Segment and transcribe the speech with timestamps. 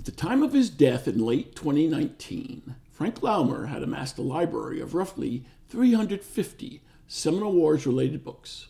[0.00, 4.80] At the time of his death in late 2019, Frank Laumer had amassed a library
[4.80, 8.68] of roughly 350 Seminole Wars related books.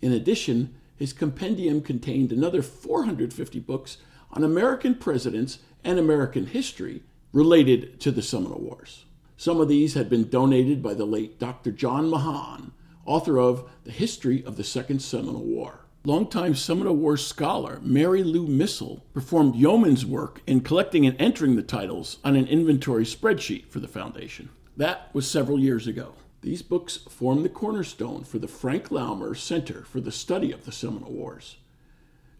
[0.00, 3.98] In addition, his compendium contained another 450 books
[4.30, 7.02] on American presidents and American history
[7.32, 9.06] related to the Seminole Wars.
[9.36, 11.72] Some of these had been donated by the late Dr.
[11.72, 12.70] John Mahon,
[13.04, 15.83] author of The History of the Second Seminole War.
[16.06, 21.62] Longtime Seminole Wars scholar Mary Lou Missall performed yeoman's work in collecting and entering the
[21.62, 24.50] titles on an inventory spreadsheet for the Foundation.
[24.76, 26.12] That was several years ago.
[26.42, 30.72] These books form the cornerstone for the Frank Laumer Center for the Study of the
[30.72, 31.56] Seminole Wars.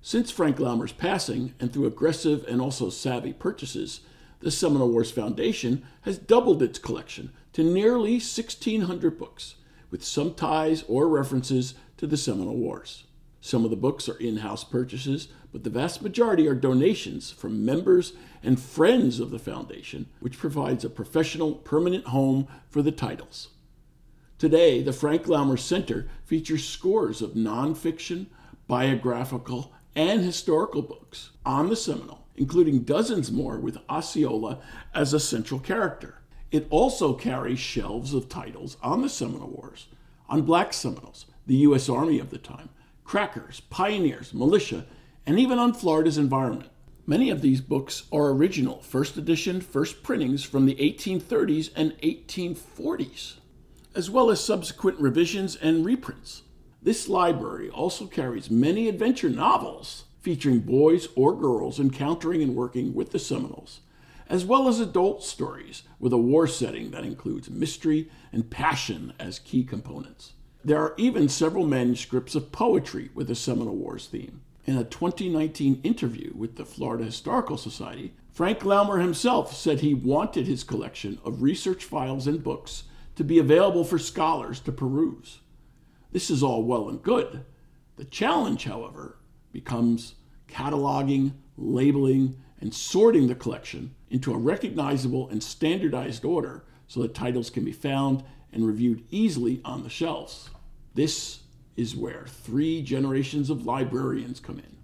[0.03, 4.01] Since Frank Laumer's passing, and through aggressive and also savvy purchases,
[4.41, 9.55] the Seminole Wars Foundation has doubled its collection to nearly 1,600 books,
[9.91, 13.05] with some ties or references to the Seminole Wars.
[13.45, 17.63] Some of the books are in house purchases, but the vast majority are donations from
[17.63, 23.51] members and friends of the Foundation, which provides a professional, permanent home for the titles.
[24.39, 28.29] Today, the Frank Laumer Center features scores of nonfiction,
[28.67, 34.59] biographical, and historical books on the Seminole, including dozens more with Osceola
[34.95, 36.23] as a central character.
[36.51, 39.89] It also carries shelves of titles on the Seminole Wars,
[40.31, 41.91] on Black Seminoles, the U.S.
[41.91, 42.71] Army of the time,
[43.05, 44.87] crackers, pioneers, militia,
[45.27, 46.71] and even on Florida's environment.
[47.07, 53.35] Many of these books are original first edition, first printings from the 1830s and 1840s,
[53.95, 56.43] as well as subsequent revisions and reprints.
[56.83, 63.13] This library also carries many adventure novels featuring boys or girls encountering and working with
[63.13, 63.81] the Seminoles,
[64.27, 69.39] as well as adult stories with a war setting that includes mystery and passion as
[69.39, 70.33] key components.
[70.67, 74.41] There are even several manuscripts of poetry with the Seminole Wars theme.
[74.65, 80.47] In a 2019 interview with the Florida Historical Society, Frank Laumer himself said he wanted
[80.47, 82.85] his collection of research files and books
[83.17, 85.41] to be available for scholars to peruse.
[86.13, 87.45] This is all well and good.
[87.97, 89.19] The challenge, however,
[89.53, 90.15] becomes
[90.49, 97.51] cataloging, labeling, and sorting the collection into a recognizable and standardized order so that titles
[97.51, 100.49] can be found and reviewed easily on the shelves.
[100.95, 101.41] This
[101.77, 104.77] is where three generations of librarians come in.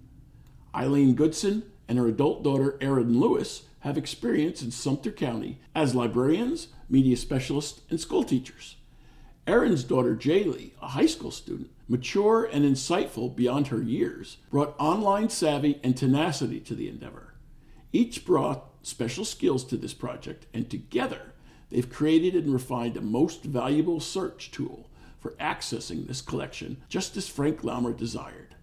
[0.74, 6.68] Eileen Goodson and her adult daughter, Erin Lewis, have experience in Sumter County as librarians,
[6.88, 8.76] media specialists, and school teachers.
[9.46, 15.28] Erin's daughter, Jaylee, a high school student, mature and insightful beyond her years, brought online
[15.28, 17.34] savvy and tenacity to the endeavor.
[17.92, 21.32] Each brought special skills to this project, and together
[21.70, 24.89] they've created and refined a most valuable search tool
[25.20, 28.56] for accessing this collection, just as Frank Laumer desired.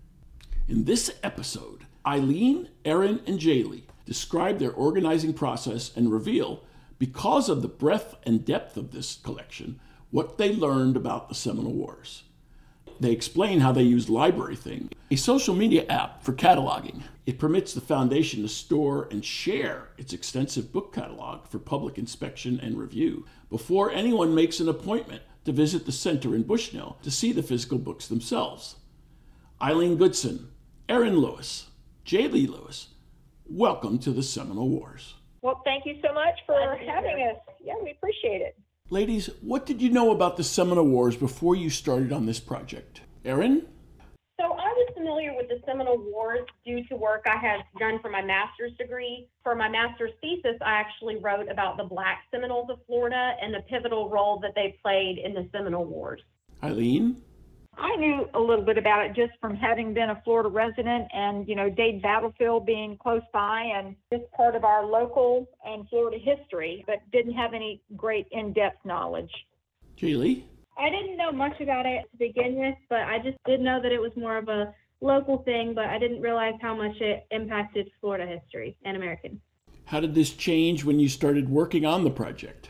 [0.67, 6.63] In this episode, Eileen, Erin, and Jaylee describe their organizing process and reveal,
[6.99, 9.79] because of the breadth and depth of this collection,
[10.09, 12.23] what they learned about the Seminole Wars.
[12.99, 17.03] They explain how they use LibraryThing, a social media app for cataloging.
[17.27, 22.59] It permits the Foundation to store and share its extensive book catalog for public inspection
[22.59, 27.31] and review before anyone makes an appointment to visit the center in Bushnell to see
[27.31, 28.75] the physical books themselves.
[29.61, 30.49] Eileen Goodson,
[30.89, 31.67] Erin Lewis,
[32.05, 32.89] Jaylee Lewis,
[33.49, 35.13] welcome to the Seminole Wars.
[35.41, 37.41] Well, thank you so much for having us.
[37.63, 38.57] Yeah, we appreciate it.
[38.89, 42.99] Ladies, what did you know about the Seminole Wars before you started on this project?
[43.23, 43.67] Erin?
[44.97, 49.27] Familiar with the Seminole Wars due to work I had done for my master's degree.
[49.43, 53.61] For my master's thesis, I actually wrote about the Black Seminoles of Florida and the
[53.69, 56.21] pivotal role that they played in the Seminole Wars.
[56.63, 57.21] Eileen?
[57.79, 61.47] I knew a little bit about it just from having been a Florida resident and,
[61.47, 66.17] you know, Dade Battlefield being close by and just part of our local and Florida
[66.17, 69.31] history, but didn't have any great in depth knowledge.
[69.95, 70.45] Julie?
[70.75, 73.91] I didn't know much about it to begin with, but I just did know that
[73.91, 77.89] it was more of a local thing, but I didn't realize how much it impacted
[78.01, 79.39] Florida history and American.
[79.85, 82.69] How did this change when you started working on the project?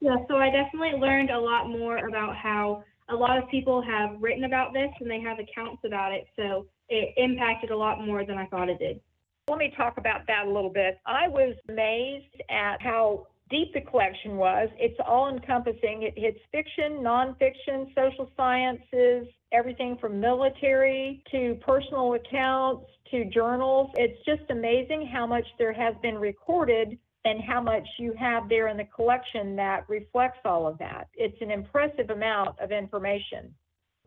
[0.00, 4.20] Yeah, so I definitely learned a lot more about how a lot of people have
[4.20, 8.24] written about this and they have accounts about it, so it impacted a lot more
[8.24, 9.00] than I thought it did.
[9.48, 10.98] Let me talk about that a little bit.
[11.06, 14.68] I was amazed at how deep the collection was.
[14.78, 16.02] It's all encompassing.
[16.02, 23.90] It hits fiction, nonfiction, social sciences, everything from military to personal accounts to journals.
[23.94, 28.68] It's just amazing how much there has been recorded and how much you have there
[28.68, 31.08] in the collection that reflects all of that.
[31.14, 33.54] It's an impressive amount of information.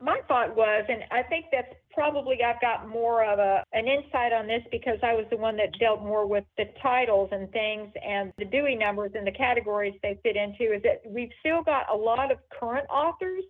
[0.02, 4.34] My thought was, and I think that's probably I've got more of a an insight
[4.34, 7.94] on this because I was the one that dealt more with the titles and things
[8.06, 11.86] and the Dewey numbers and the categories they fit into, is that we've still got
[11.94, 13.44] a lot of current authors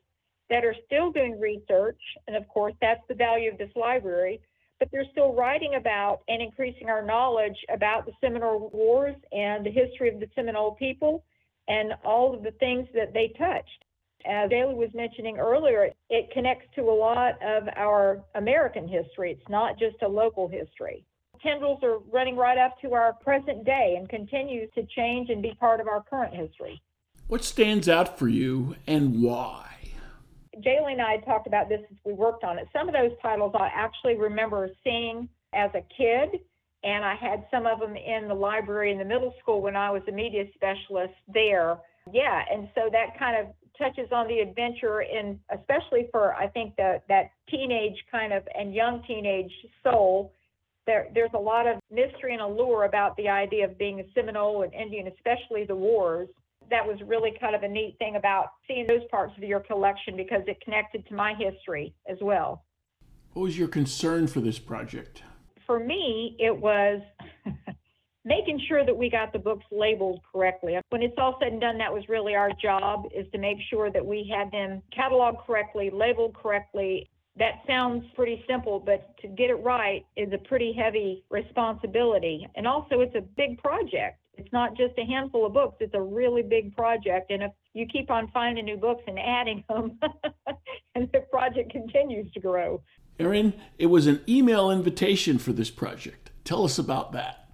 [0.49, 4.41] that are still doing research, and of course that's the value of this library
[4.83, 9.71] but they're still writing about and increasing our knowledge about the Seminole Wars and the
[9.71, 11.23] history of the Seminole people
[11.69, 13.85] and all of the things that they touched.
[14.25, 19.31] As Daly was mentioning earlier, it connects to a lot of our American history.
[19.31, 21.05] It's not just a local history.
[21.41, 25.53] Tendrils are running right up to our present day and continues to change and be
[25.61, 26.81] part of our current history.
[27.27, 29.72] What stands out for you and why?
[30.61, 32.67] Jaylee and I talked about this as we worked on it.
[32.73, 36.41] Some of those titles I actually remember seeing as a kid,
[36.83, 39.89] and I had some of them in the library in the middle school when I
[39.89, 41.77] was a media specialist there.
[42.11, 46.75] Yeah, and so that kind of touches on the adventure and especially for I think
[46.75, 49.51] that that teenage kind of and young teenage
[49.83, 50.33] soul.
[50.85, 54.63] There, there's a lot of mystery and allure about the idea of being a Seminole
[54.63, 56.27] and Indian, especially the wars
[56.69, 60.15] that was really kind of a neat thing about seeing those parts of your collection
[60.15, 62.63] because it connected to my history as well.
[63.33, 65.23] What was your concern for this project?
[65.65, 67.01] For me, it was
[68.25, 70.77] making sure that we got the books labeled correctly.
[70.89, 73.91] When it's all said and done, that was really our job is to make sure
[73.91, 77.09] that we had them cataloged correctly, labeled correctly.
[77.37, 82.47] That sounds pretty simple, but to get it right is a pretty heavy responsibility.
[82.55, 84.19] And also, it's a big project.
[84.35, 87.31] It's not just a handful of books, it's a really big project.
[87.31, 89.99] And if you keep on finding new books and adding them,
[90.95, 92.81] and the project continues to grow.
[93.19, 96.31] Erin, it was an email invitation for this project.
[96.43, 97.47] Tell us about that.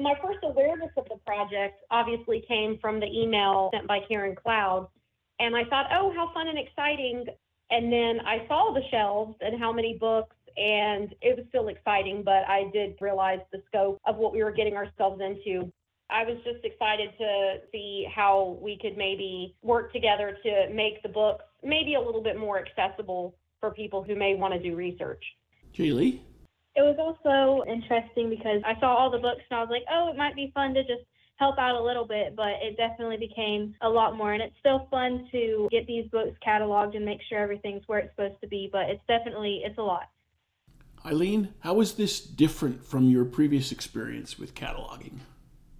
[0.00, 4.88] My first awareness of the project obviously came from the email sent by Karen Cloud.
[5.40, 7.26] And I thought, oh, how fun and exciting.
[7.70, 12.22] And then I saw the shelves and how many books, and it was still exciting,
[12.24, 15.70] but I did realize the scope of what we were getting ourselves into.
[16.10, 21.08] I was just excited to see how we could maybe work together to make the
[21.08, 25.22] books maybe a little bit more accessible for people who may want to do research.
[25.72, 26.22] Julie?
[26.76, 30.10] It was also interesting because I saw all the books and I was like, oh,
[30.12, 31.02] it might be fun to just
[31.36, 34.32] help out a little bit, but it definitely became a lot more.
[34.32, 38.14] And it's still fun to get these books cataloged and make sure everything's where it's
[38.14, 40.10] supposed to be, but it's definitely, it's a lot.
[41.06, 45.18] Eileen, how is this different from your previous experience with cataloging?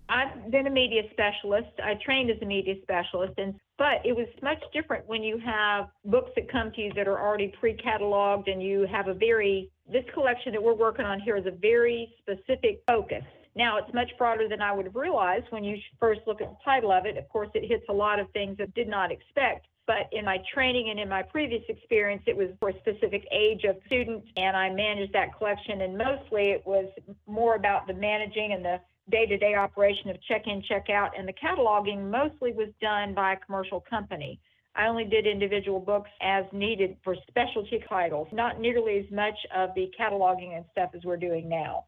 [0.08, 1.70] I've been a media specialist.
[1.82, 5.88] I trained as a media specialist, and but it was much different when you have
[6.04, 10.04] books that come to you that are already pre-cataloged, and you have a very this
[10.12, 13.24] collection that we're working on here is a very specific focus.
[13.56, 16.56] Now it's much broader than I would have realized when you first look at the
[16.64, 17.16] title of it.
[17.16, 19.66] Of course, it hits a lot of things I did not expect.
[19.86, 23.64] But in my training and in my previous experience, it was for a specific age
[23.64, 25.82] of students, and I managed that collection.
[25.82, 26.86] And mostly it was
[27.26, 28.80] more about the managing and the
[29.10, 34.40] day-to-day operation of check-in, check-out, and the cataloging mostly was done by a commercial company.
[34.76, 39.70] I only did individual books as needed for specialty titles, not nearly as much of
[39.74, 41.84] the cataloging and stuff as we're doing now.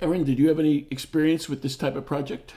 [0.00, 2.54] Erin, did you have any experience with this type of project?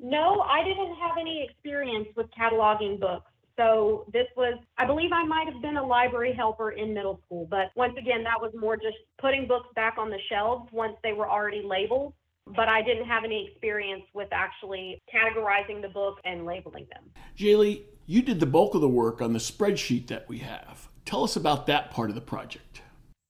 [0.00, 3.30] No, I didn't have any experience with cataloging books.
[3.56, 7.46] So this was, I believe I might have been a library helper in middle school,
[7.50, 11.12] but once again, that was more just putting books back on the shelves once they
[11.12, 12.14] were already labeled
[12.54, 17.04] but I didn't have any experience with actually categorizing the book and labeling them.
[17.36, 20.88] Jaylee, you did the bulk of the work on the spreadsheet that we have.
[21.04, 22.82] Tell us about that part of the project.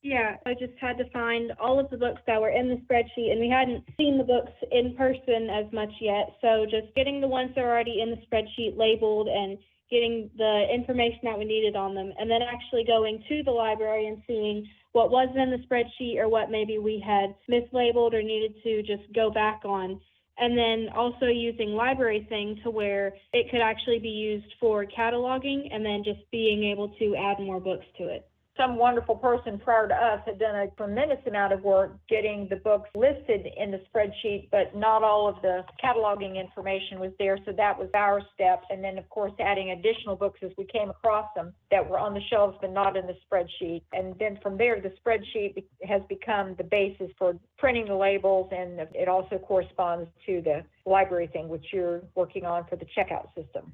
[0.02, 3.32] Yeah, I just had to find all of the books that were in the spreadsheet,
[3.32, 6.36] and we hadn't seen the books in person as much yet.
[6.40, 9.58] So just getting the ones that are already in the spreadsheet labeled and
[9.90, 14.06] getting the information that we needed on them, and then actually going to the library
[14.06, 18.54] and seeing what wasn't in the spreadsheet or what maybe we had mislabeled or needed
[18.62, 20.00] to just go back on.
[20.38, 25.84] And then also using LibraryThing to where it could actually be used for cataloging and
[25.84, 28.29] then just being able to add more books to it.
[28.56, 32.56] Some wonderful person prior to us had done a tremendous amount of work getting the
[32.56, 37.38] books listed in the spreadsheet, but not all of the cataloging information was there.
[37.46, 38.64] So that was our step.
[38.68, 42.12] And then, of course, adding additional books as we came across them that were on
[42.12, 43.82] the shelves but not in the spreadsheet.
[43.92, 48.80] And then from there, the spreadsheet has become the basis for printing the labels, and
[48.94, 53.72] it also corresponds to the LibraryThing, which you're working on for the checkout system.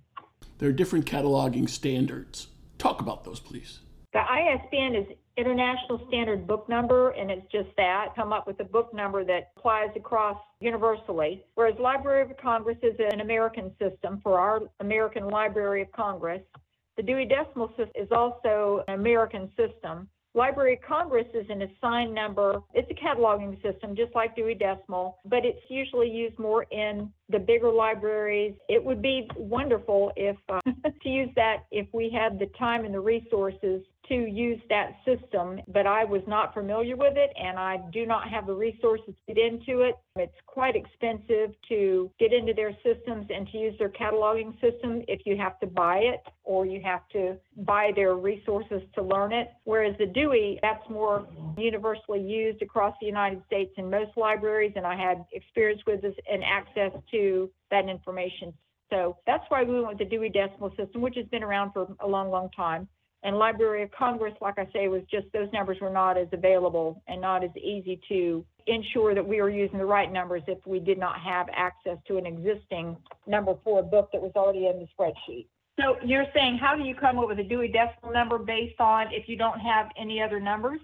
[0.59, 2.49] There are different cataloging standards.
[2.79, 3.81] Talk about those, please.
[4.17, 5.07] The ISBN is
[5.37, 8.15] International Standard Book Number, and it's just that.
[8.17, 11.45] Come up with a book number that applies across universally.
[11.55, 16.41] Whereas Library of Congress is an American system for our American Library of Congress.
[16.97, 20.09] The Dewey Decimal System is also an American system.
[20.37, 22.63] Library of Congress is an assigned number.
[22.75, 27.39] It's a cataloging system, just like Dewey Decimal, but it's usually used more in the
[27.39, 28.55] bigger libraries.
[28.69, 30.61] It would be wonderful if uh,
[31.03, 35.61] to use that if we had the time and the resources to use that system,
[35.69, 39.35] but I was not familiar with it and I do not have the resources to
[39.35, 39.97] get into it.
[40.17, 45.21] It's quite expensive to get into their systems and to use their cataloging system if
[45.25, 49.49] you have to buy it or you have to buy their resources to learn it.
[49.65, 51.27] Whereas the Dewey, that's more
[51.59, 56.15] universally used across the United States in most libraries, and I had experience with this
[56.31, 58.53] and access to that information.
[58.91, 61.89] So that's why we went with the Dewey Decimal System, which has been around for
[62.01, 62.89] a long, long time.
[63.27, 67.03] And Library of Congress, like I say, was just those numbers were not as available
[67.09, 70.79] and not as easy to ensure that we were using the right numbers if we
[70.79, 74.79] did not have access to an existing number for a book that was already in
[74.79, 75.49] the spreadsheet.
[75.81, 79.09] So you're saying, how do you come up with a Dewey Decimal number based on
[79.11, 80.79] if you don't have any other numbers?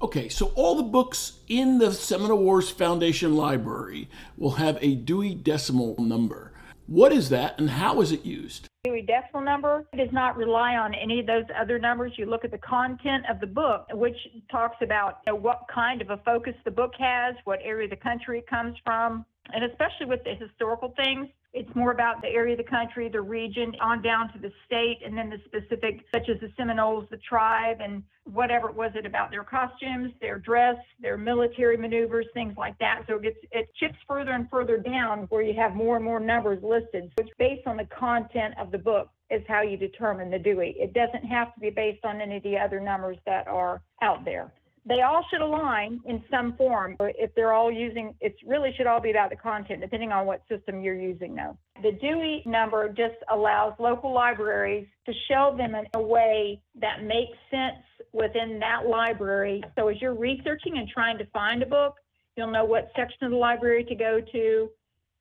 [0.00, 5.34] Okay, so all the books in the Seminole Wars Foundation library will have a Dewey
[5.34, 6.54] Decimal number.
[6.86, 8.70] What is that and how is it used?
[8.84, 12.12] Dewey Decimal number does not rely on any of those other numbers.
[12.18, 14.16] You look at the content of the book, which
[14.50, 17.90] talks about you know, what kind of a focus the book has, what area of
[17.90, 21.28] the country it comes from, and especially with the historical things.
[21.52, 24.98] It's more about the area of the country, the region, on down to the state,
[25.04, 29.06] and then the specific, such as the Seminoles, the tribe, and whatever it was it
[29.06, 33.02] about their costumes, their dress, their military maneuvers, things like that.
[33.06, 36.18] So it gets it chips further and further down where you have more and more
[36.18, 37.12] numbers listed.
[37.16, 40.74] So it's based on the content of the book is how you determine the Dewey.
[40.78, 44.24] It doesn't have to be based on any of the other numbers that are out
[44.24, 44.52] there
[44.86, 46.96] they all should align in some form.
[47.00, 50.42] If they're all using, it really should all be about the content, depending on what
[50.48, 51.56] system you're using though.
[51.82, 57.36] The Dewey number just allows local libraries to show them in a way that makes
[57.50, 59.62] sense within that library.
[59.76, 61.94] So as you're researching and trying to find a book,
[62.36, 64.70] you'll know what section of the library to go to.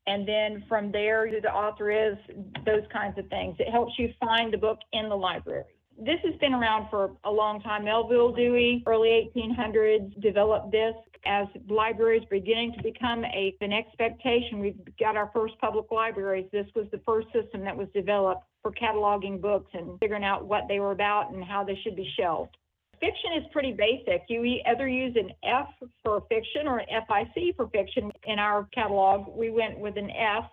[0.05, 2.17] And then from there, who the author is,
[2.65, 3.55] those kinds of things.
[3.59, 7.31] It helps you find the book in the library this has been around for a
[7.31, 7.85] long time.
[7.85, 10.95] Melvil Dewey, early 1800s, developed this
[11.25, 14.59] as libraries beginning to become a, an expectation.
[14.59, 16.47] We've got our first public libraries.
[16.51, 20.63] This was the first system that was developed for cataloging books and figuring out what
[20.67, 22.57] they were about and how they should be shelved.
[22.99, 24.23] Fiction is pretty basic.
[24.29, 25.67] You either use an F
[26.03, 28.11] for fiction or an FIC for fiction.
[28.25, 30.45] In our catalog, we went with an F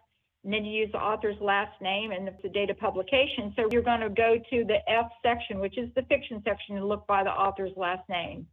[0.45, 3.53] and then you use the author's last name and the date of publication.
[3.57, 6.87] So you're going to go to the F section, which is the fiction section, and
[6.89, 8.47] look by the author's last name.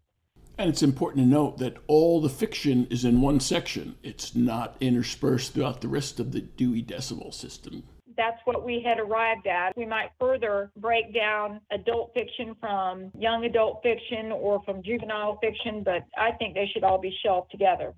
[0.58, 3.96] And it's important to note that all the fiction is in one section.
[4.04, 7.84] It's not interspersed throughout the rest of the Dewey Decimal System.
[8.18, 9.78] That's what we had arrived at.
[9.78, 15.84] We might further break down adult fiction from young adult fiction or from juvenile fiction,
[15.84, 17.94] but I think they should all be shelved together.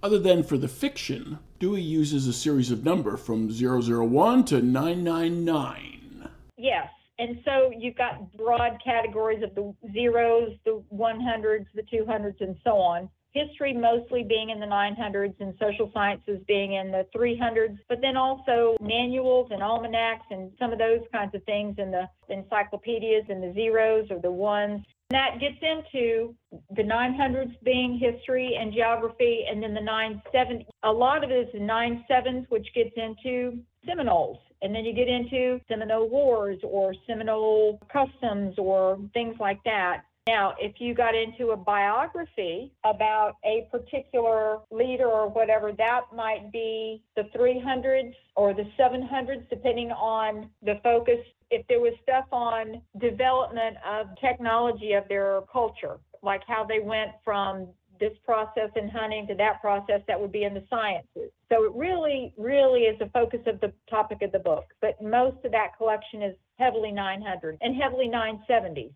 [0.00, 6.28] Other than for the fiction, Dewey uses a series of number from 001 to 999.
[6.56, 6.88] Yes.
[7.18, 12.76] And so you've got broad categories of the zeros, the 100s, the 200s, and so
[12.76, 13.10] on.
[13.32, 18.16] History mostly being in the 900s and social sciences being in the 300s, but then
[18.16, 23.42] also manuals and almanacs and some of those kinds of things in the encyclopedias and
[23.42, 24.84] the zeros or the ones.
[25.10, 26.34] That gets into
[26.76, 30.66] the 900s being history and geography, and then the 970s.
[30.82, 34.38] A lot of it is the 97s, which gets into Seminoles.
[34.60, 40.02] And then you get into Seminole Wars or Seminole customs or things like that.
[40.26, 46.52] Now, if you got into a biography about a particular leader or whatever, that might
[46.52, 52.82] be the 300s or the 700s, depending on the focus if there was stuff on
[53.00, 57.68] development of technology of their culture, like how they went from
[58.00, 61.30] this process in hunting to that process, that would be in the sciences.
[61.50, 64.66] So it really, really is the focus of the topic of the book.
[64.80, 68.92] But most of that collection is heavily 900 and heavily 970s.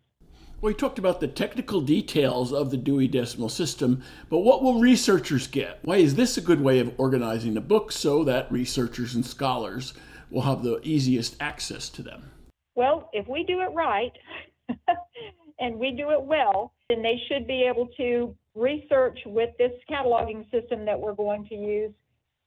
[0.61, 4.79] Well, we talked about the technical details of the Dewey Decimal System, but what will
[4.79, 5.79] researchers get?
[5.83, 9.93] Why is this a good way of organizing the books so that researchers and scholars
[10.29, 12.31] will have the easiest access to them?
[12.75, 14.11] Well, if we do it right
[15.59, 20.49] and we do it well, then they should be able to research with this cataloging
[20.51, 21.91] system that we're going to use,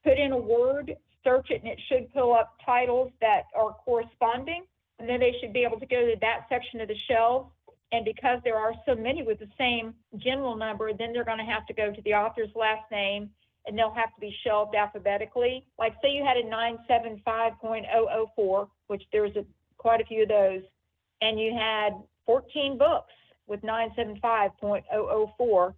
[0.05, 4.65] put in a word, search it, and it should pull up titles that are corresponding.
[4.99, 7.49] And then they should be able to go to that section of the shelf
[7.93, 11.45] and because there are so many with the same general number, then they're going to
[11.45, 13.31] have to go to the author's last name
[13.67, 15.65] and they'll have to be shelved alphabetically.
[15.79, 16.43] Like say you had a
[16.91, 19.45] 975.004, which there's a,
[19.87, 20.63] quite a few of those,
[21.21, 21.91] and you had
[22.27, 23.13] 14 books
[23.47, 25.75] with 975.004,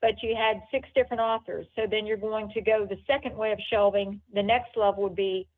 [0.00, 1.66] but you had six different authors.
[1.74, 4.20] So then you're going to go the second way of shelving.
[4.32, 5.48] The next level would be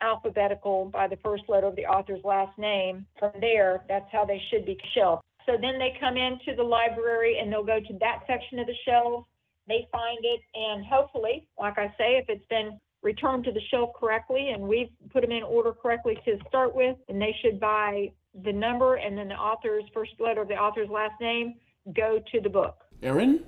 [0.00, 3.04] alphabetical by the first letter of the author's last name.
[3.18, 5.22] From there, that's how they should be shelved.
[5.44, 8.76] So then they come into the library and they'll go to that section of the
[8.86, 9.26] shelf.
[9.68, 13.90] They find it, and hopefully, like I say, if it's been returned to the shelf
[13.98, 18.10] correctly and we've put them in order correctly to start with, and they should buy
[18.44, 21.54] the number and then the author's first letter of the author's last name
[21.94, 22.76] go to the book.
[23.02, 23.44] Erin?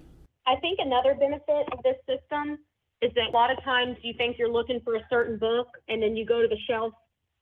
[0.46, 2.58] I think another benefit of this system
[3.00, 6.02] is that a lot of times you think you're looking for a certain book and
[6.02, 6.92] then you go to the shelf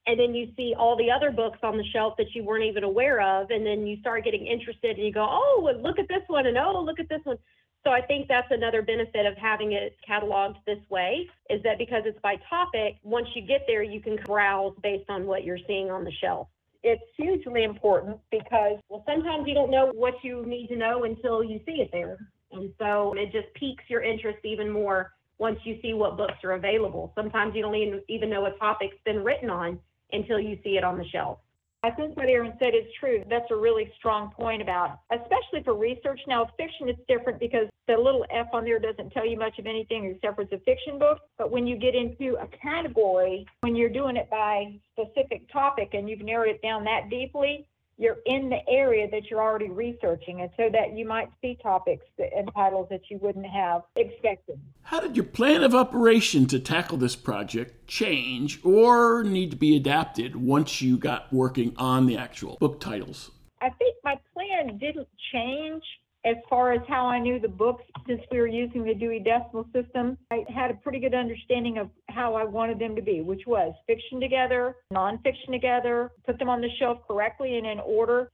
[0.06, 2.84] and then you see all the other books on the shelf that you weren't even
[2.84, 6.08] aware of and then you start getting interested and you go oh well, look at
[6.08, 7.38] this one and oh look at this one
[7.84, 12.02] so i think that's another benefit of having it cataloged this way is that because
[12.04, 15.90] it's by topic once you get there you can browse based on what you're seeing
[15.90, 16.48] on the shelf
[16.82, 21.42] it's hugely important because well sometimes you don't know what you need to know until
[21.42, 22.18] you see it there
[22.52, 26.52] and so it just piques your interest even more once you see what books are
[26.52, 29.78] available sometimes you don't even, even know a topic's been written on
[30.12, 31.38] until you see it on the shelf.
[31.82, 33.24] I think what Erin said is true.
[33.30, 36.20] That's a really strong point about, especially for research.
[36.28, 39.66] Now, fiction, it's different because the little F on there doesn't tell you much of
[39.66, 41.18] anything except for it's a fiction book.
[41.38, 46.08] But when you get into a category, when you're doing it by specific topic and
[46.08, 47.66] you've narrowed it down that deeply,
[47.98, 52.06] you're in the area that you're already researching, and so that you might see topics
[52.18, 54.58] and titles that you wouldn't have expected.
[54.82, 59.76] How did your plan of operation to tackle this project change or need to be
[59.76, 63.32] adapted once you got working on the actual book titles?
[63.60, 65.82] I think my plan didn't change
[66.24, 69.66] as far as how I knew the books, since we were using the Dewey Decimal
[69.72, 73.42] System, I had a pretty good understanding of how I wanted them to be, which
[73.46, 78.30] was fiction together, nonfiction together, put them on the shelf correctly and in order.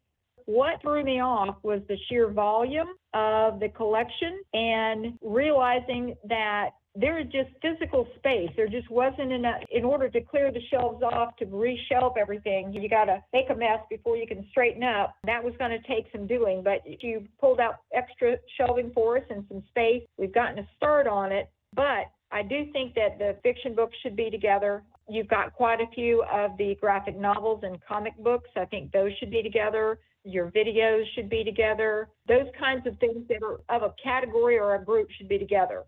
[0.46, 7.18] What threw me off was the sheer volume of the collection and realizing that there
[7.18, 8.48] is just physical space.
[8.56, 9.62] There just wasn't enough.
[9.70, 13.54] In order to clear the shelves off, to reshelf everything, you got to make a
[13.54, 15.14] mess before you can straighten up.
[15.24, 19.24] That was going to take some doing, but you pulled out extra shelving for us
[19.28, 20.02] and some space.
[20.16, 24.16] We've gotten a start on it, but I do think that the fiction books should
[24.16, 24.82] be together.
[25.08, 28.50] You've got quite a few of the graphic novels and comic books.
[28.56, 29.98] I think those should be together.
[30.24, 32.08] Your videos should be together.
[32.26, 35.84] Those kinds of things that are of a category or a group should be together.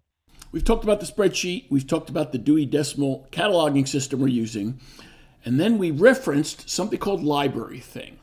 [0.51, 4.81] We've talked about the spreadsheet, we've talked about the Dewey Decimal cataloging system we're using,
[5.45, 8.15] and then we referenced something called LibraryThing.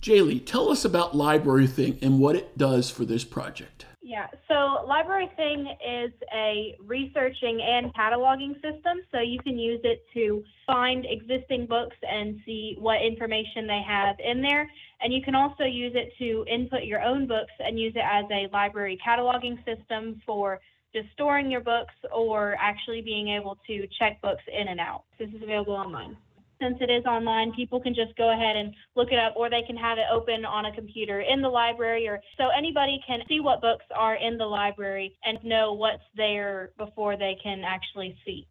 [0.00, 3.86] Jaylee, tell us about LibraryThing and what it does for this project.
[4.02, 8.98] Yeah, so LibraryThing is a researching and cataloging system.
[9.10, 14.16] So you can use it to find existing books and see what information they have
[14.20, 14.70] in there.
[15.00, 18.26] And you can also use it to input your own books and use it as
[18.30, 20.60] a library cataloging system for
[20.94, 25.04] just storing your books or actually being able to check books in and out.
[25.18, 26.16] This is available online.
[26.62, 29.62] Since it is online, people can just go ahead and look it up or they
[29.66, 33.40] can have it open on a computer in the library or so anybody can see
[33.40, 38.46] what books are in the library and know what's there before they can actually see.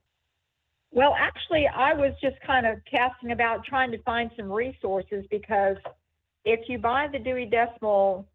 [0.91, 5.77] Well, actually, I was just kind of casting about trying to find some resources because
[6.45, 8.27] if you buy the Dewey Decimal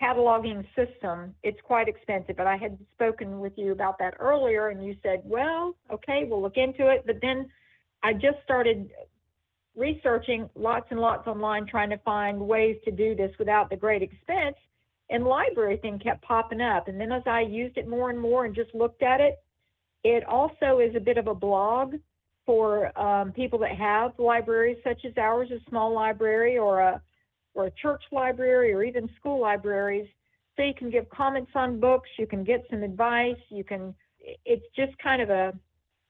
[0.00, 2.36] cataloging system, it's quite expensive.
[2.36, 6.42] But I had spoken with you about that earlier, and you said, well, okay, we'll
[6.42, 7.04] look into it.
[7.06, 7.48] But then
[8.02, 8.90] I just started
[9.76, 14.02] researching lots and lots online, trying to find ways to do this without the great
[14.02, 14.56] expense.
[15.10, 16.88] And LibraryThing kept popping up.
[16.88, 19.36] And then as I used it more and more and just looked at it,
[20.04, 21.94] it also is a bit of a blog
[22.44, 27.00] for um, people that have libraries such as ours, a small library or a
[27.54, 30.08] or a church library or even school libraries.
[30.56, 33.94] So you can give comments on books, you can get some advice, you can,
[34.44, 35.52] it's just kind of a,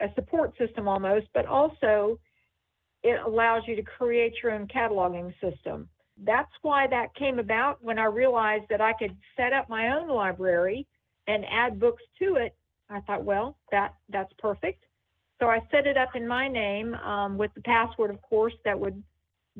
[0.00, 2.18] a support system almost, but also
[3.02, 5.88] it allows you to create your own cataloging system.
[6.24, 10.08] that's why that came about when I realized that I could set up my own
[10.08, 10.86] library
[11.26, 12.54] and add books to it.
[12.90, 14.84] I thought, well, that that's perfect.
[15.40, 18.78] So I set it up in my name um, with the password, of course, that
[18.78, 19.02] would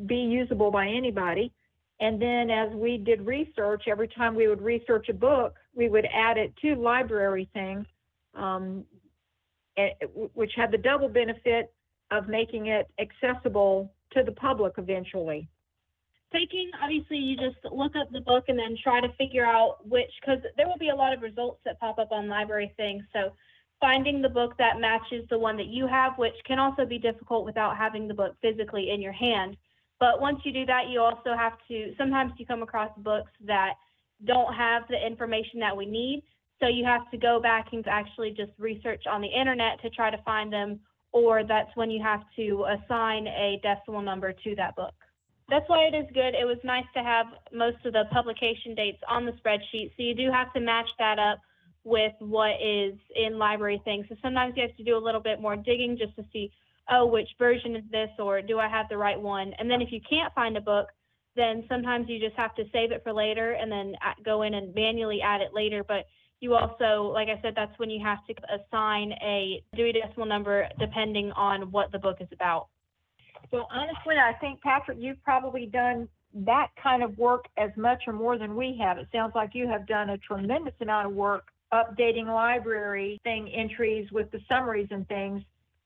[0.07, 1.53] be usable by anybody.
[2.01, 6.07] And then as we did research, every time we would research a book, we would
[6.13, 7.87] add it to LibraryThing,
[8.35, 8.85] um,
[9.77, 9.91] eh,
[10.35, 11.73] which had the double benefit
[12.11, 15.49] of making it accessible to the public eventually.
[16.33, 20.11] taking obviously you just look up the book and then try to figure out which
[20.21, 23.33] because there will be a lot of results that pop up on library things so
[23.81, 27.45] finding the book that matches the one that you have which can also be difficult
[27.45, 29.57] without having the book physically in your hand
[30.01, 33.75] but once you do that you also have to sometimes you come across books that
[34.27, 36.23] don't have the information that we need
[36.61, 40.11] so you have to go back and actually just research on the internet to try
[40.11, 40.79] to find them
[41.13, 44.95] or that's when you have to assign a decimal number to that book
[45.53, 46.35] that's why it is good.
[46.35, 49.91] It was nice to have most of the publication dates on the spreadsheet.
[49.97, 51.41] So you do have to match that up
[51.85, 54.07] with what is in library things.
[54.09, 56.51] So sometimes you have to do a little bit more digging just to see,
[56.91, 59.53] oh, which version is this or do I have the right one?
[59.59, 60.89] And then if you can't find a book,
[61.35, 64.75] then sometimes you just have to save it for later and then go in and
[64.75, 65.83] manually add it later.
[65.83, 66.07] But
[66.41, 70.69] you also, like I said, that's when you have to assign a Dewey Decimal number
[70.79, 72.69] depending on what the book is about.
[73.51, 78.13] Well, honestly, I think, Patrick, you've probably done that kind of work as much or
[78.13, 78.99] more than we have.
[78.99, 84.31] It sounds like you have done a tremendous amount of work updating LibraryThing entries with
[84.31, 85.43] the summaries and things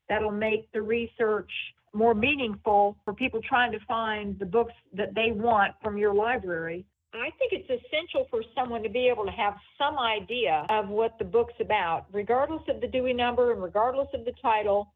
[0.09, 1.51] that'll make the research
[1.93, 6.85] more meaningful for people trying to find the books that they want from your library.
[7.15, 11.19] I think it's essential for someone to be able to have some idea of what
[11.19, 14.93] the book's about, regardless of the Dewey number and regardless of the title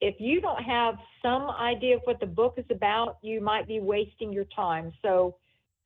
[0.00, 3.80] if you don't have some idea of what the book is about, you might be
[3.80, 4.92] wasting your time.
[5.02, 5.36] So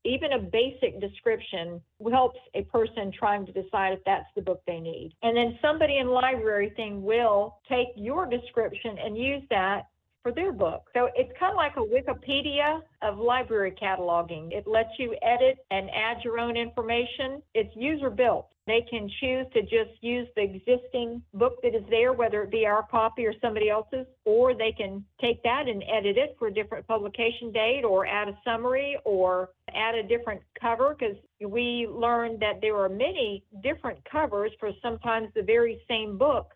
[0.05, 4.81] even a basic description helps a person trying to decide if that's the book they
[4.81, 5.15] need.
[5.23, 9.87] And then somebody in LibraryThing will take your description and use that
[10.25, 10.85] for their book.
[10.95, 14.51] So it's kind of like a Wikipedia of library cataloging.
[14.53, 17.43] It lets you edit and add your own information.
[17.55, 18.49] It's user built.
[18.67, 22.65] They can choose to just use the existing book that is there, whether it be
[22.65, 26.55] our copy or somebody else's, or they can take that and edit it for a
[26.55, 32.41] different publication date or add a summary or add a different cover because we learned
[32.41, 36.54] that there are many different covers for sometimes the very same book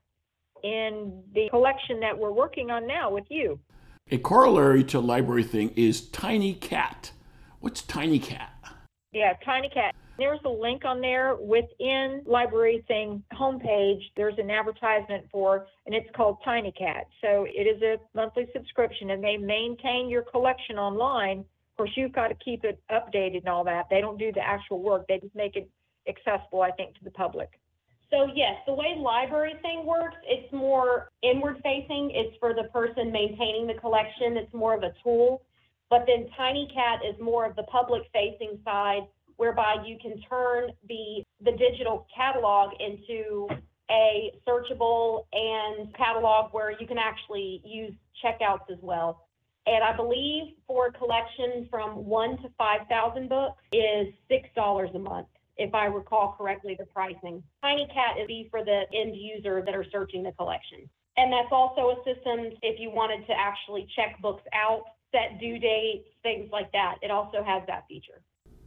[0.63, 3.59] in the collection that we're working on now with you.
[4.11, 7.11] A corollary to LibraryThing is TinyCat.
[7.61, 8.49] What's TinyCat?
[9.13, 9.93] Yeah, TinyCat.
[10.19, 14.01] There's a link on there within LibraryThing homepage.
[14.17, 17.05] There's an advertisement for, and it's called TinyCat.
[17.21, 21.41] So it is a monthly subscription, and they maintain your collection online.
[21.41, 23.87] Of course, you've got to keep it updated and all that.
[23.91, 25.07] They don't do the actual work.
[25.07, 25.71] They just make it
[26.09, 27.61] accessible, I think, to the public.
[28.11, 32.11] So yes, the way LibraryThing works, it's more inward facing.
[32.15, 34.37] It's for the person maintaining the collection.
[34.37, 35.43] It's more of a tool.
[35.91, 39.03] But then TinyCat is more of the public facing side
[39.37, 43.49] whereby you can turn the, the digital catalog into
[43.91, 47.93] a searchable and catalog where you can actually use
[48.23, 49.27] checkouts as well.
[49.67, 55.29] And I believe for a collection from one to 5,000 books is $6 a month,
[55.59, 57.43] if I recall correctly, the pricing.
[57.65, 60.89] TinyCat is for the end user that are searching the collection.
[61.17, 65.59] And that's also a system if you wanted to actually check books out, set due
[65.59, 66.97] dates, things like that.
[67.03, 68.23] It also has that feature.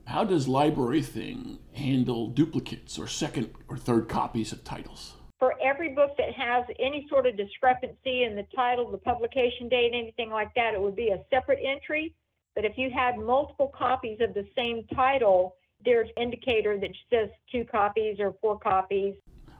[0.05, 5.13] How does LibraryThing handle duplicates or second or third copies of titles?
[5.39, 9.91] For every book that has any sort of discrepancy in the title, the publication date,
[9.93, 12.13] anything like that, it would be a separate entry.
[12.53, 17.65] But if you had multiple copies of the same title, there's indicator that says two
[17.65, 19.15] copies or four copies.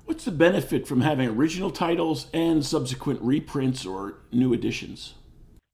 [0.06, 5.14] What's the benefit from having original titles and subsequent reprints or new editions?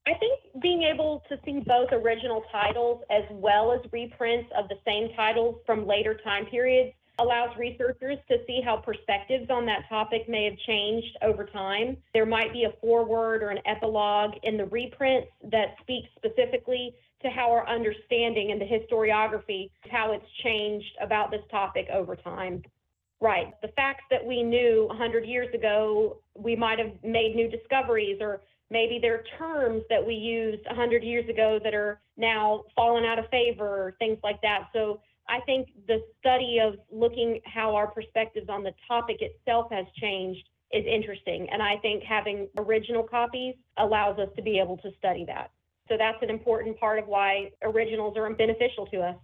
[0.06, 4.76] I think being able to see both original titles as well as reprints of the
[4.86, 10.28] same titles from later time periods allows researchers to see how perspectives on that topic
[10.28, 11.96] may have changed over time.
[12.14, 17.28] There might be a foreword or an epilogue in the reprints that speaks specifically to
[17.28, 22.62] how our understanding and the historiography, how it's changed about this topic over time.
[23.20, 23.54] Right.
[23.62, 28.42] The facts that we knew 100 years ago, we might have made new discoveries or
[28.70, 33.18] Maybe there are terms that we used 100 years ago that are now fallen out
[33.18, 34.68] of favor, things like that.
[34.74, 39.86] So I think the study of looking how our perspectives on the topic itself has
[40.00, 41.48] changed is interesting.
[41.50, 45.50] And I think having original copies allows us to be able to study that.
[45.88, 49.16] So that's an important part of why originals are beneficial to us.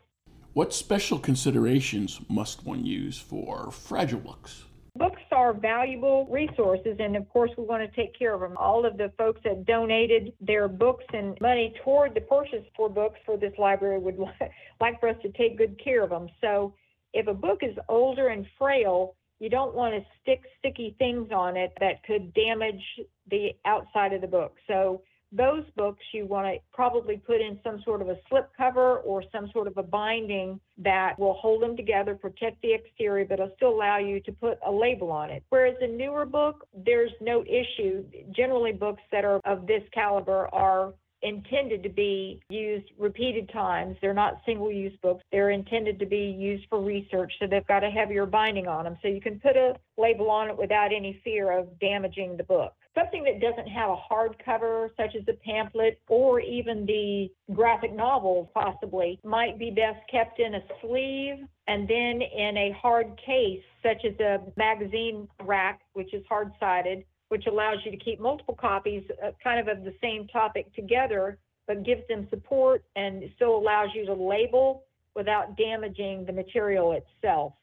[0.55, 4.65] What special considerations must one use for fragile books?
[4.97, 8.57] Books are valuable resources, and of course, we want to take care of them.
[8.57, 13.19] All of the folks that donated their books and money toward the purchase for books
[13.27, 14.17] for this library would
[14.81, 16.29] like for us to take good care of them.
[16.41, 16.75] So,
[17.13, 21.57] if a book is older and frail, you don't want to stick sticky things on
[21.57, 22.83] it that could damage
[23.29, 24.55] the outside of the book.
[24.69, 25.03] So,
[25.37, 29.23] those books you want to probably put in some sort of a slip cover or
[29.33, 33.53] some sort of a binding that will hold them together, protect the exterior, but it'll
[33.57, 35.43] still allow you to put a label on it.
[35.49, 38.05] Whereas a newer book, there's no issue.
[38.31, 43.97] Generally, books that are of this caliber are intended to be used repeated times.
[44.01, 45.25] They're not single use books.
[45.33, 48.99] They're intended to be used for research, so they've got a heavier binding on them.
[49.03, 52.75] So you can put a label on it without any fear of damaging the book.
[52.97, 57.93] Something that doesn't have a hard cover, such as the pamphlet or even the graphic
[57.93, 63.63] novel, possibly, might be best kept in a sleeve and then in a hard case,
[63.83, 68.55] such as a magazine rack, which is hard sided, which allows you to keep multiple
[68.55, 73.57] copies uh, kind of of the same topic together, but gives them support and still
[73.57, 74.85] allows you to label
[75.17, 77.55] without damaging the material itself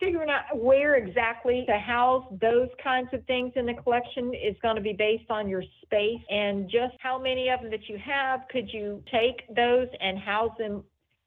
[0.00, 4.74] figuring out where exactly to house those kinds of things in the collection is going
[4.74, 8.40] to be based on your space and just how many of them that you have.
[8.50, 10.82] Could you take those and house them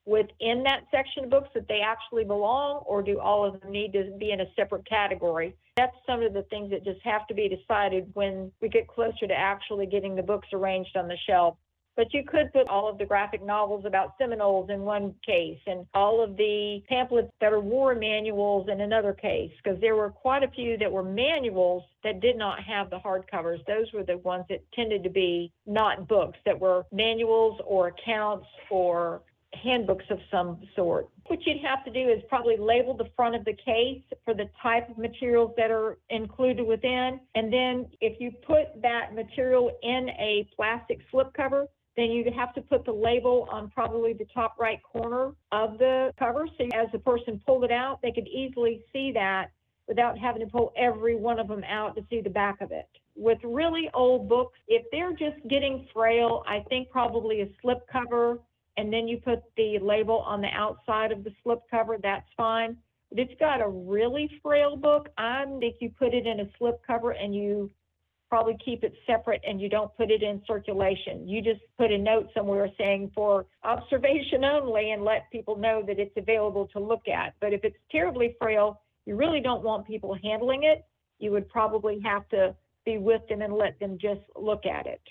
[0.05, 3.93] within that section of books that they actually belong, or do all of them need
[3.93, 5.55] to be in a separate category?
[5.77, 9.27] That's some of the things that just have to be decided when we get closer
[9.27, 11.55] to actually getting the books arranged on the shelf.
[11.95, 15.85] But you could put all of the graphic novels about Seminoles in one case and
[15.93, 20.43] all of the pamphlets that are war manuals in another case, because there were quite
[20.43, 23.63] a few that were manuals that did not have the hardcovers.
[23.67, 28.47] Those were the ones that tended to be not books, that were manuals or accounts
[28.71, 29.21] or
[29.61, 31.07] handbooks of some sort.
[31.27, 34.49] What you'd have to do is probably label the front of the case for the
[34.61, 37.19] type of materials that are included within.
[37.35, 42.61] And then if you put that material in a plastic slipcover, then you have to
[42.61, 46.47] put the label on probably the top right corner of the cover.
[46.57, 49.51] So as the person pulled it out, they could easily see that
[49.87, 52.87] without having to pull every one of them out to see the back of it.
[53.15, 58.39] With really old books, if they're just getting frail, I think probably a slip cover
[58.77, 62.75] and then you put the label on the outside of the slip cover, that's fine.
[63.09, 66.49] But if you've got a really frail book, I think you put it in a
[66.57, 67.69] slip cover and you
[68.33, 71.27] probably keep it separate and you don't put it in circulation.
[71.27, 75.99] You just put a note somewhere saying for observation only and let people know that
[75.99, 77.35] it's available to look at.
[77.39, 80.83] But if it's terribly frail, you really don't want people handling it.
[81.19, 82.55] You would probably have to
[82.87, 85.01] be with them and let them just look at it.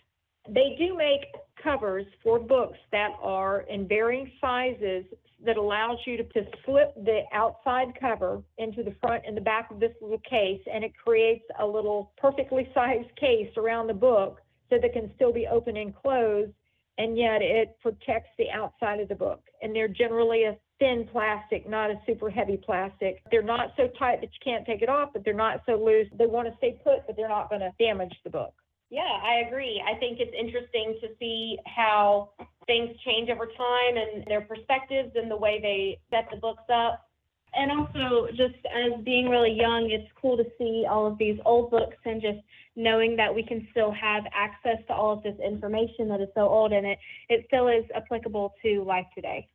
[0.48, 1.20] They do make
[1.62, 5.04] covers for books that are in varying sizes
[5.44, 9.70] that allows you to, to slip the outside cover into the front and the back
[9.70, 14.40] of this little case, and it creates a little perfectly sized case around the book
[14.70, 16.52] so that can still be open and closed,
[16.98, 19.42] and yet it protects the outside of the book.
[19.60, 23.22] And they're generally a thin plastic, not a super heavy plastic.
[23.30, 26.08] They're not so tight that you can't take it off, but they're not so loose.
[26.18, 28.54] They want to stay put, but they're not going to damage the book.
[28.92, 29.82] Yeah, I agree.
[29.88, 32.28] I think it's interesting to see how
[32.66, 37.08] things change over time and their perspectives and the way they set the books up.
[37.54, 41.70] And also, just as being really young, it's cool to see all of these old
[41.70, 42.40] books and just
[42.76, 46.42] knowing that we can still have access to all of this information that is so
[46.42, 46.98] old and it,
[47.30, 49.48] it still is applicable to life today.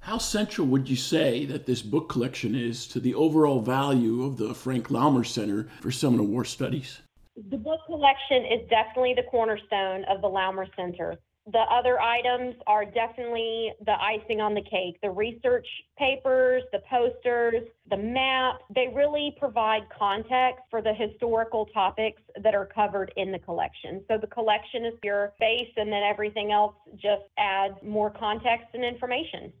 [0.00, 4.36] How central would you say that this book collection is to the overall value of
[4.36, 7.02] the Frank Laumer Center for Seminole War Studies?
[7.36, 11.16] The book collection is definitely the cornerstone of the Laumer Center.
[11.52, 14.98] The other items are definitely the icing on the cake.
[15.02, 15.66] The research
[15.98, 22.66] papers, the posters, the map, they really provide context for the historical topics that are
[22.66, 24.04] covered in the collection.
[24.08, 28.84] So the collection is your base, and then everything else just adds more context and
[28.84, 29.52] information.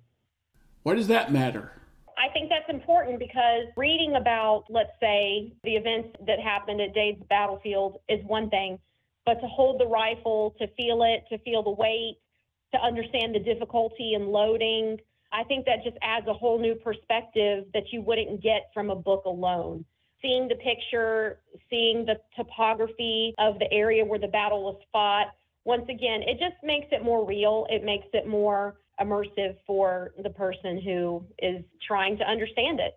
[0.84, 1.72] Why does that matter?
[2.18, 7.22] I think that's important because reading about, let's say, the events that happened at Dade's
[7.28, 8.78] battlefield is one thing,
[9.26, 12.18] but to hold the rifle, to feel it, to feel the weight,
[12.72, 14.98] to understand the difficulty in loading,
[15.32, 18.96] I think that just adds a whole new perspective that you wouldn't get from a
[18.96, 19.84] book alone.
[20.22, 25.84] Seeing the picture, seeing the topography of the area where the battle was fought, once
[25.88, 27.66] again, it just makes it more real.
[27.70, 32.94] It makes it more immersive for the person who is trying to understand it.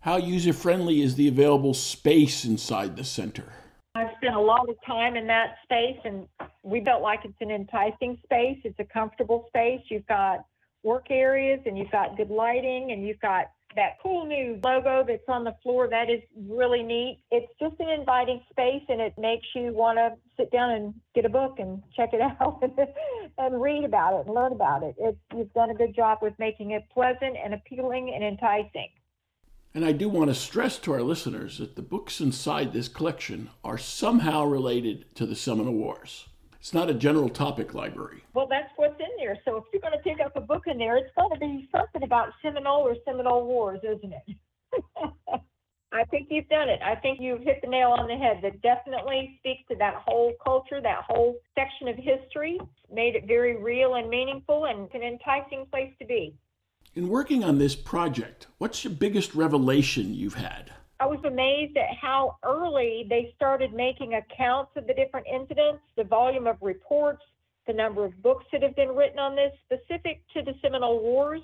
[0.00, 3.52] How user friendly is the available space inside the center?
[3.94, 6.26] I've spent a lot of time in that space and
[6.62, 8.58] we felt like it's an enticing space.
[8.64, 9.80] It's a comfortable space.
[9.90, 10.44] You've got
[10.82, 15.22] work areas and you've got good lighting and you've got that cool new logo that's
[15.28, 15.88] on the floor.
[15.88, 17.20] That is really neat.
[17.30, 21.24] It's just an inviting space and it makes you want to sit down and get
[21.24, 22.62] a book and check it out
[23.38, 24.94] and read about it and learn about it.
[24.98, 28.88] It's, you've done a good job with making it pleasant and appealing and enticing.
[29.72, 33.50] And I do want to stress to our listeners that the books inside this collection
[33.62, 36.26] are somehow related to the Seminole Wars.
[36.60, 38.22] It's not a general topic library.
[38.34, 39.38] Well, that's what's in there.
[39.46, 41.68] So if you're going to pick up a book in there, it's going to be
[41.74, 44.36] something about Seminole or Seminole Wars, isn't it?
[45.92, 46.80] I think you've done it.
[46.84, 48.40] I think you've hit the nail on the head.
[48.42, 52.60] That definitely speaks to that whole culture, that whole section of history,
[52.92, 56.34] made it very real and meaningful and an enticing place to be.
[56.94, 60.74] In working on this project, what's your biggest revelation you've had?
[61.00, 66.04] I was amazed at how early they started making accounts of the different incidents, the
[66.04, 67.22] volume of reports,
[67.66, 71.40] the number of books that have been written on this specific to the Seminole Wars.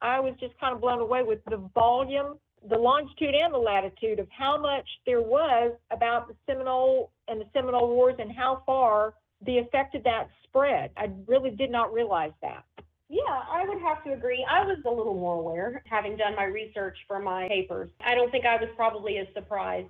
[0.00, 2.38] I was just kind of blown away with the volume,
[2.70, 7.46] the longitude and the latitude of how much there was about the Seminole and the
[7.52, 9.12] Seminole Wars and how far
[9.44, 10.90] the effect of that spread.
[10.96, 12.64] I really did not realize that.
[13.08, 14.44] Yeah, I would have to agree.
[14.50, 17.88] I was a little more aware, having done my research for my papers.
[18.04, 19.88] I don't think I was probably as surprised.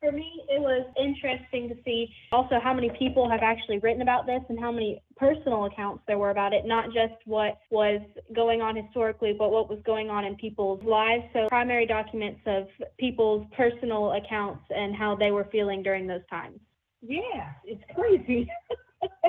[0.00, 4.26] For me, it was interesting to see also how many people have actually written about
[4.26, 8.00] this and how many personal accounts there were about it, not just what was
[8.32, 11.24] going on historically, but what was going on in people's lives.
[11.32, 16.60] So, primary documents of people's personal accounts and how they were feeling during those times.
[17.02, 18.48] Yeah, it's crazy.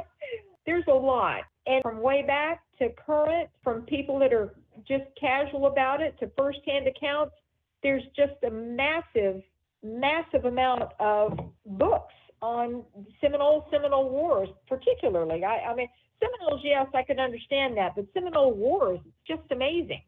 [0.67, 1.45] There's a lot.
[1.69, 4.55] And from way back to current, from people that are
[4.87, 7.35] just casual about it to firsthand accounts,
[7.83, 9.43] there's just a massive,
[9.83, 12.83] massive amount of books on
[13.21, 15.43] Seminole Seminole Wars, particularly.
[15.43, 15.87] I, I mean,
[16.19, 20.01] Seminoles, yes, I can understand that, but Seminole Wars, just amazing.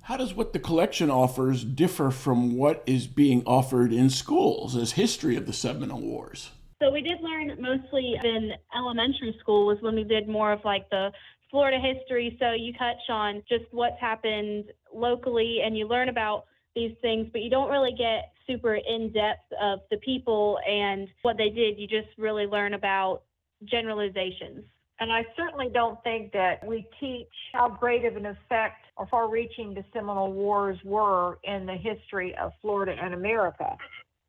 [0.00, 4.92] How does what the collection offers differ from what is being offered in schools as
[4.92, 6.50] history of the Seminole Wars?
[6.84, 10.90] So we did learn mostly in elementary school was when we did more of like
[10.90, 11.10] the
[11.50, 12.36] Florida history.
[12.38, 16.44] So you touch on just what's happened locally and you learn about
[16.76, 21.38] these things, but you don't really get super in depth of the people and what
[21.38, 21.78] they did.
[21.78, 23.22] You just really learn about
[23.64, 24.62] generalizations.
[25.00, 29.30] And I certainly don't think that we teach how great of an effect or far
[29.30, 33.74] reaching the Seminole Wars were in the history of Florida and America.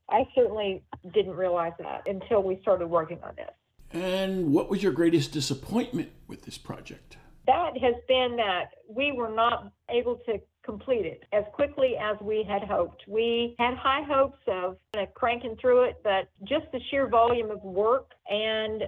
[0.10, 3.52] I certainly didn't realize that until we started working on this.
[3.92, 7.18] And what was your greatest disappointment with this project?
[7.48, 12.44] That has been that we were not able to complete it as quickly as we
[12.48, 13.04] had hoped.
[13.08, 17.52] We had high hopes of kind of cranking through it, but just the sheer volume
[17.52, 18.84] of work and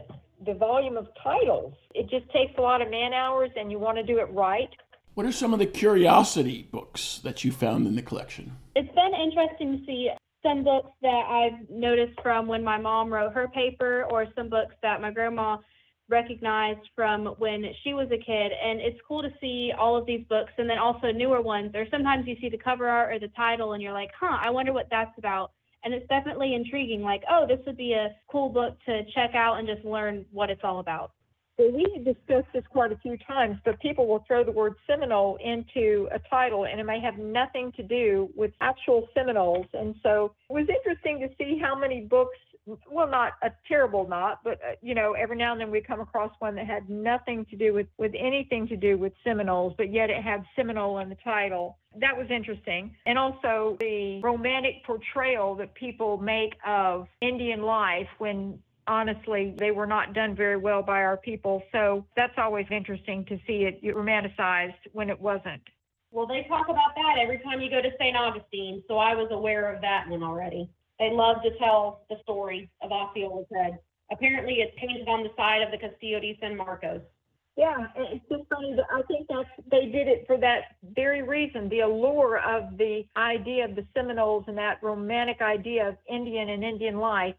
[0.46, 3.98] the volume of titles, it just takes a lot of man hours and you want
[3.98, 4.70] to do it right.
[5.14, 8.56] What are some of the curiosity books that you found in the collection?
[8.76, 10.10] It's been interesting to see
[10.48, 14.76] some books that I've noticed from when my mom wrote her paper, or some books
[14.82, 15.58] that my grandma
[16.10, 18.52] recognized from when she was a kid.
[18.64, 21.72] And it's cool to see all of these books and then also newer ones.
[21.76, 24.50] Or sometimes you see the cover art or the title and you're like, huh, I
[24.50, 25.52] wonder what that's about.
[25.84, 29.60] And it's definitely intriguing, like, oh, this would be a cool book to check out
[29.60, 31.12] and just learn what it's all about.
[31.58, 35.38] We had discussed this quite a few times, but people will throw the word Seminole
[35.44, 39.66] into a title and it may have nothing to do with actual Seminoles.
[39.74, 42.38] And so it was interesting to see how many books,
[42.92, 46.00] well, not a terrible knot, but, uh, you know, every now and then we come
[46.00, 49.92] across one that had nothing to do with, with anything to do with Seminoles, but
[49.92, 51.78] yet it had Seminole in the title.
[51.96, 52.96] That was interesting.
[53.08, 59.86] And also the romantic portrayal that people make of Indian life when honestly, they were
[59.86, 61.64] not done very well by our people.
[61.72, 65.62] So that's always interesting to see it romanticized when it wasn't.
[66.12, 68.16] Well, they talk about that every time you go to St.
[68.16, 70.70] Augustine, so I was aware of that one already.
[71.00, 73.80] They love to tell the story of Osceola's head.
[74.12, 77.02] Apparently, it's painted on the side of the Castillo de San Marcos.
[77.58, 81.68] Yeah, it's just funny that I think that's they did it for that very reason,
[81.70, 86.64] the allure of the idea of the Seminoles and that romantic idea of Indian and
[86.64, 87.34] Indian life.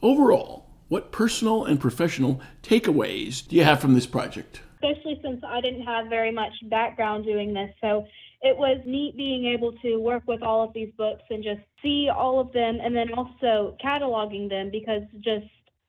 [0.00, 4.62] Overall, what personal and professional takeaways do you have from this project?
[4.82, 7.70] Especially since I didn't have very much background doing this.
[7.80, 8.06] So
[8.40, 12.08] it was neat being able to work with all of these books and just see
[12.08, 15.46] all of them and then also cataloging them because just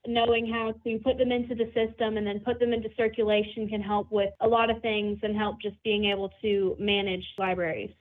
[0.08, 3.82] knowing how to put them into the system and then put them into circulation can
[3.82, 7.92] help with a lot of things and help just being able to manage libraries.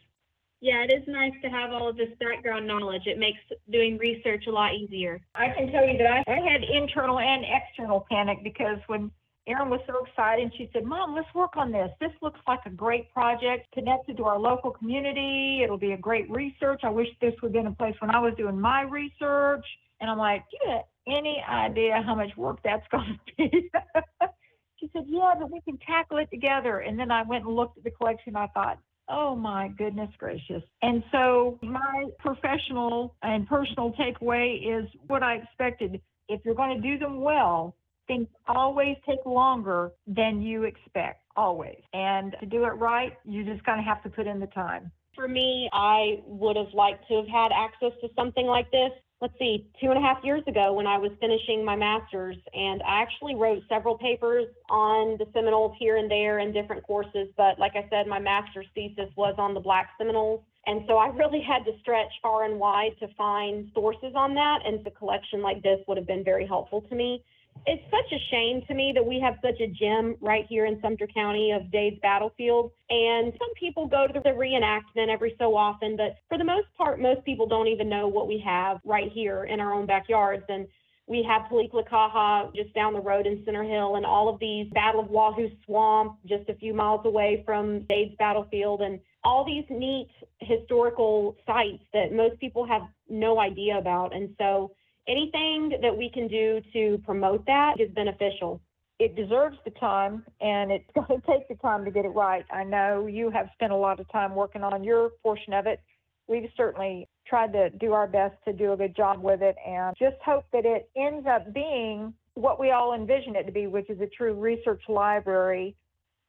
[0.60, 3.06] Yeah, it is nice to have all of this background knowledge.
[3.06, 3.38] It makes
[3.70, 5.20] doing research a lot easier.
[5.34, 9.10] I can tell you that I, I had internal and external panic because when
[9.48, 11.90] Erin was so excited and she said, Mom, let's work on this.
[12.00, 15.62] This looks like a great project connected to our local community.
[15.62, 16.80] It'll be a great research.
[16.82, 19.64] I wish this would have been in place when I was doing my research.
[20.00, 23.70] And I'm like, Do you have any idea how much work that's going to be?
[24.76, 26.80] she said, Yeah, but we can tackle it together.
[26.80, 28.36] And then I went and looked at the collection.
[28.36, 28.78] I thought,
[29.08, 30.62] Oh my goodness gracious.
[30.82, 36.00] And so my professional and personal takeaway is what I expected.
[36.28, 37.74] If you're going to do them well,
[38.06, 41.80] things always take longer than you expect, always.
[41.92, 44.90] And to do it right, you just kind of have to put in the time.
[45.14, 49.34] For me, I would have liked to have had access to something like this let's
[49.38, 52.36] see, two and a half years ago when I was finishing my master's.
[52.54, 57.28] And I actually wrote several papers on the Seminoles here and there in different courses.
[57.36, 60.42] But like I said, my master's thesis was on the Black Seminoles.
[60.66, 64.60] And so I really had to stretch far and wide to find sources on that.
[64.64, 67.24] And a collection like this would have been very helpful to me
[67.66, 70.80] it's such a shame to me that we have such a gem right here in
[70.80, 72.72] Sumter County of Dade's Battlefield.
[72.90, 77.00] And some people go to the reenactment every so often, but for the most part,
[77.00, 80.44] most people don't even know what we have right here in our own backyards.
[80.48, 80.66] And
[81.06, 85.00] we have Paliklakaha just down the road in Center Hill, and all of these Battle
[85.00, 90.08] of Wahoo Swamp just a few miles away from Dade's Battlefield, and all these neat
[90.40, 94.14] historical sites that most people have no idea about.
[94.14, 94.72] And so
[95.08, 98.60] anything that we can do to promote that is beneficial.
[98.98, 102.44] It deserves the time and it's going to take the time to get it right.
[102.50, 105.80] I know you have spent a lot of time working on your portion of it.
[106.26, 109.94] We've certainly tried to do our best to do a good job with it and
[109.98, 113.88] just hope that it ends up being what we all envision it to be, which
[113.90, 115.74] is a true research library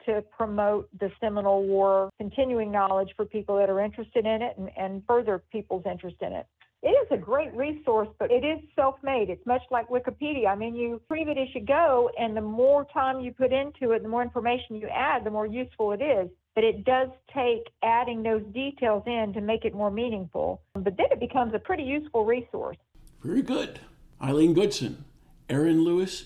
[0.06, 4.70] to promote the Seminole War continuing knowledge for people that are interested in it and,
[4.78, 6.46] and further people's interest in it.
[6.82, 9.30] It is a great resource, but it is self-made.
[9.30, 10.48] It's much like Wikipedia.
[10.48, 13.92] I mean, you read it as you go, and the more time you put into
[13.92, 16.30] it, the more information you add, the more useful it is.
[16.56, 20.62] But it does take adding those details in to make it more meaningful.
[20.74, 22.78] But then it becomes a pretty useful resource.
[23.22, 23.82] Very good.
[24.22, 25.04] Eileen Goodson,
[25.50, 26.26] Erin Lewis,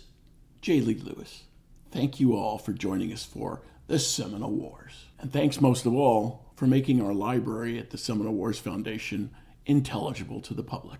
[0.62, 1.44] Jaylee Lewis.
[1.92, 5.06] Thank you all for joining us for the Seminole Wars.
[5.20, 9.32] And thanks most of all for making our library at the Seminole Wars Foundation
[9.66, 11.00] intelligible to the public.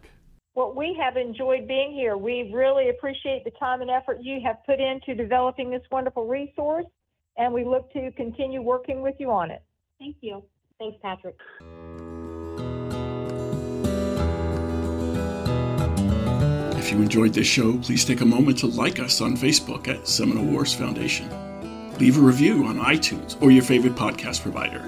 [0.56, 2.16] Well, we have enjoyed being here.
[2.16, 6.86] We really appreciate the time and effort you have put into developing this wonderful resource,
[7.38, 9.64] and we look to continue working with you on it.
[10.00, 10.44] Thank you.
[10.78, 11.36] Thanks, Patrick.
[16.78, 20.08] If you enjoyed this show, please take a moment to like us on Facebook at
[20.08, 21.30] Seminole Wars Foundation.
[21.98, 24.84] Leave a review on iTunes or your favorite podcast provider.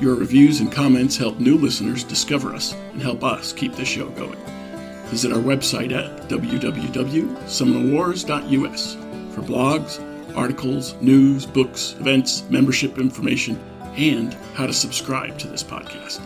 [0.00, 4.08] Your reviews and comments help new listeners discover us and help us keep the show
[4.10, 4.38] going.
[5.06, 8.94] Visit our website at www.seminolewars.us
[9.34, 13.56] for blogs, articles, news, books, events, membership information,
[13.96, 16.20] and how to subscribe to this podcast.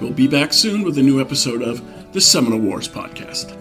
[0.00, 1.82] We'll be back soon with a new episode of
[2.12, 3.56] the Seminole Wars Podcast.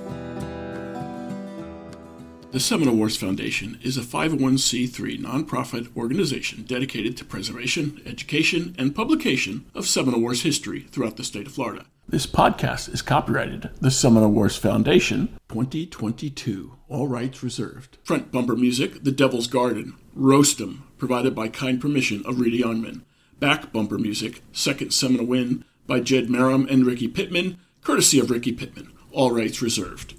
[2.51, 9.67] The Seminole Wars Foundation is a 501c3 nonprofit organization dedicated to preservation, education, and publication
[9.73, 11.85] of Seminole Wars history throughout the state of Florida.
[12.09, 16.73] This podcast is copyrighted the Seminole Wars Foundation 2022.
[16.89, 17.97] All rights reserved.
[18.03, 23.03] Front bumper music, The Devil's Garden, Roast 'em, provided by kind permission of Reedy Onman.
[23.39, 28.51] Back bumper music, Second Seminole Win, by Jed Marum and Ricky Pittman, courtesy of Ricky
[28.51, 28.89] Pittman.
[29.11, 30.15] All rights reserved.